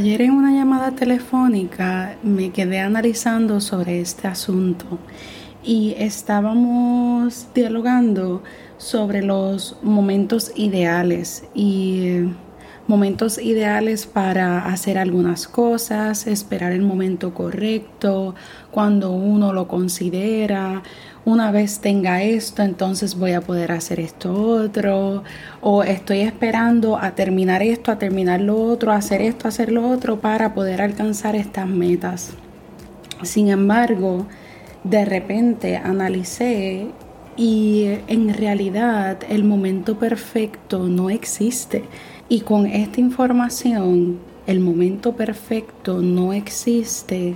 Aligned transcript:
Ayer 0.00 0.22
en 0.22 0.30
una 0.30 0.50
llamada 0.50 0.92
telefónica 0.92 2.16
me 2.22 2.52
quedé 2.52 2.80
analizando 2.80 3.60
sobre 3.60 4.00
este 4.00 4.28
asunto 4.28 4.98
y 5.62 5.94
estábamos 5.98 7.48
dialogando 7.54 8.42
sobre 8.78 9.20
los 9.22 9.76
momentos 9.82 10.52
ideales 10.56 11.44
y 11.54 12.30
momentos 12.90 13.38
ideales 13.38 14.04
para 14.06 14.66
hacer 14.66 14.98
algunas 14.98 15.46
cosas, 15.46 16.26
esperar 16.26 16.72
el 16.72 16.82
momento 16.82 17.32
correcto, 17.32 18.34
cuando 18.72 19.12
uno 19.12 19.52
lo 19.52 19.68
considera, 19.68 20.82
una 21.24 21.52
vez 21.52 21.78
tenga 21.78 22.24
esto, 22.24 22.62
entonces 22.62 23.14
voy 23.14 23.32
a 23.32 23.42
poder 23.42 23.70
hacer 23.70 24.00
esto 24.00 24.34
otro, 24.34 25.22
o 25.60 25.84
estoy 25.84 26.22
esperando 26.22 26.98
a 26.98 27.12
terminar 27.12 27.62
esto, 27.62 27.92
a 27.92 27.98
terminar 27.98 28.40
lo 28.40 28.60
otro, 28.60 28.90
a 28.90 28.96
hacer 28.96 29.22
esto, 29.22 29.46
a 29.46 29.50
hacer 29.50 29.70
lo 29.70 29.88
otro 29.88 30.20
para 30.20 30.52
poder 30.52 30.82
alcanzar 30.82 31.36
estas 31.36 31.68
metas. 31.68 32.32
Sin 33.22 33.50
embargo, 33.50 34.26
de 34.82 35.04
repente 35.04 35.76
analicé 35.76 36.88
y 37.36 37.86
en 38.08 38.34
realidad 38.34 39.18
el 39.28 39.44
momento 39.44 39.98
perfecto 39.98 40.88
no 40.88 41.10
existe. 41.10 41.84
Y 42.28 42.40
con 42.40 42.66
esta 42.66 43.00
información, 43.00 44.18
el 44.46 44.60
momento 44.60 45.14
perfecto 45.14 46.00
no 46.00 46.32
existe. 46.32 47.34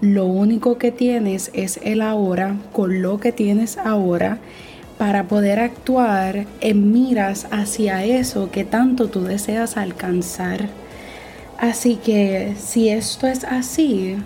Lo 0.00 0.26
único 0.26 0.78
que 0.78 0.92
tienes 0.92 1.50
es 1.54 1.80
el 1.82 2.02
ahora 2.02 2.56
con 2.72 3.02
lo 3.02 3.18
que 3.18 3.32
tienes 3.32 3.78
ahora 3.78 4.38
para 4.98 5.28
poder 5.28 5.60
actuar 5.60 6.46
en 6.60 6.92
miras 6.92 7.46
hacia 7.50 8.04
eso 8.04 8.50
que 8.50 8.64
tanto 8.64 9.08
tú 9.08 9.22
deseas 9.22 9.76
alcanzar. 9.76 10.68
Así 11.58 11.96
que 11.96 12.54
si 12.58 12.88
esto 12.88 13.26
es 13.26 13.44
así, 13.44 14.16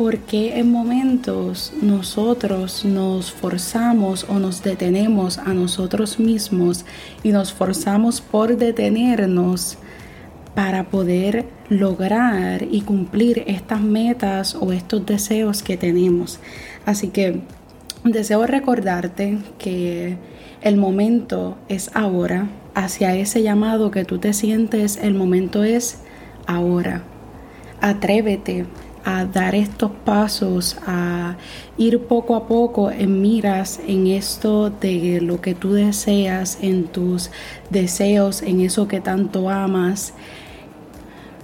¿por 0.00 0.16
qué 0.16 0.58
en 0.58 0.72
momentos 0.72 1.74
nosotros 1.82 2.86
nos 2.86 3.32
forzamos 3.32 4.24
o 4.30 4.38
nos 4.38 4.62
detenemos 4.62 5.36
a 5.36 5.52
nosotros 5.52 6.18
mismos 6.18 6.86
y 7.22 7.32
nos 7.32 7.52
forzamos 7.52 8.22
por 8.22 8.56
detenernos 8.56 9.76
para 10.54 10.84
poder 10.84 11.44
lograr 11.68 12.62
y 12.62 12.80
cumplir 12.80 13.44
estas 13.46 13.82
metas 13.82 14.54
o 14.54 14.72
estos 14.72 15.04
deseos 15.04 15.62
que 15.62 15.76
tenemos? 15.76 16.40
Así 16.86 17.08
que 17.08 17.42
deseo 18.02 18.46
recordarte 18.46 19.36
que 19.58 20.16
el 20.62 20.78
momento 20.78 21.58
es 21.68 21.90
ahora, 21.92 22.48
hacia 22.74 23.14
ese 23.16 23.42
llamado 23.42 23.90
que 23.90 24.06
tú 24.06 24.16
te 24.16 24.32
sientes, 24.32 24.96
el 24.96 25.12
momento 25.12 25.62
es 25.62 25.98
ahora. 26.46 27.02
Atrévete 27.82 28.64
a 29.04 29.24
dar 29.24 29.54
estos 29.54 29.90
pasos, 30.04 30.76
a 30.86 31.36
ir 31.78 32.00
poco 32.00 32.36
a 32.36 32.46
poco 32.46 32.90
en 32.90 33.20
miras 33.20 33.80
en 33.86 34.06
esto 34.06 34.70
de 34.70 35.20
lo 35.20 35.40
que 35.40 35.54
tú 35.54 35.72
deseas, 35.72 36.58
en 36.60 36.84
tus 36.84 37.30
deseos, 37.70 38.42
en 38.42 38.60
eso 38.60 38.88
que 38.88 39.00
tanto 39.00 39.50
amas. 39.50 40.14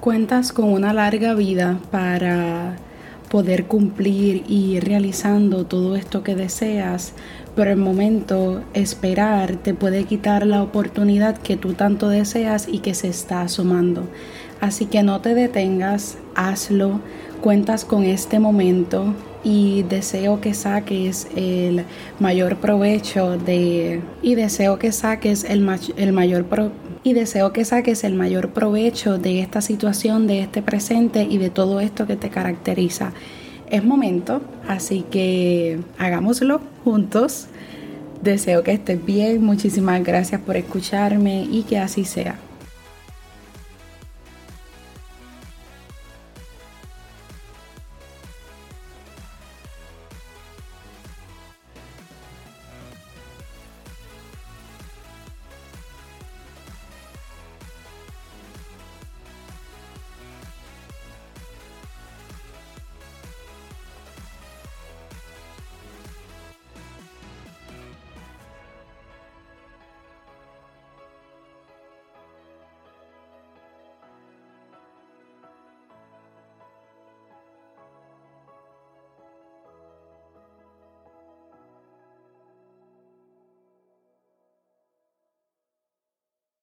Cuentas 0.01 0.53
con 0.53 0.73
una 0.73 0.93
larga 0.93 1.35
vida 1.35 1.79
para 1.91 2.77
poder 3.29 3.67
cumplir 3.67 4.45
y 4.47 4.77
ir 4.77 4.85
realizando 4.85 5.67
todo 5.67 5.97
esto 5.97 6.23
que 6.23 6.35
deseas, 6.35 7.13
pero 7.55 7.71
el 7.71 7.79
momento 7.79 8.63
esperar 8.75 9.57
te 9.57 9.75
puede 9.75 10.05
quitar 10.05 10.47
la 10.47 10.63
oportunidad 10.63 11.39
que 11.39 11.57
tú 11.57 11.73
tanto 11.73 12.09
deseas 12.09 12.69
y 12.69 12.79
que 12.81 12.95
se 12.95 13.09
está 13.09 13.43
asomando. 13.43 14.09
Así 14.61 14.87
que 14.87 15.03
no 15.03 15.21
te 15.21 15.35
detengas, 15.35 16.19
hazlo, 16.35 17.01
cuentas 17.37 17.85
con 17.85 18.05
este 18.05 18.39
momento 18.39 19.15
y 19.45 19.85
deseo 19.85 20.41
que 20.41 20.55
saques 20.55 21.29
el 21.37 21.85
mayor 22.19 22.57
provecho 22.57 23.39
de 23.39 24.03
y 24.21 24.35
deseo 24.35 24.79
que 24.79 24.91
saques 24.91 25.45
el, 25.45 25.69
el 25.97 26.13
mayor 26.13 26.47
y 27.05 27.13
deseo 27.13 27.53
que 27.53 27.65
saques 27.65 28.03
el 28.03 28.15
mayor 28.15 28.51
provecho 28.51 29.19
de 29.19 29.41
esta 29.41 29.61
situación, 29.61 30.27
de 30.27 30.41
este 30.41 30.63
presente 30.63 31.23
y 31.23 31.39
de 31.39 31.51
todo 31.51 31.79
esto 31.79 32.07
que 32.09 32.17
te 32.17 32.31
caracteriza. 32.31 33.13
Es 33.71 33.85
momento, 33.85 34.41
así 34.67 35.05
que 35.09 35.79
hagámoslo 35.99 36.61
juntos. 36.83 37.47
Deseo 38.23 38.65
que 38.65 38.73
estés 38.73 39.05
bien, 39.05 39.45
muchísimas 39.45 40.03
gracias 40.03 40.41
por 40.41 40.57
escucharme 40.57 41.47
y 41.49 41.63
que 41.63 41.79
así 41.79 42.05
sea. 42.05 42.41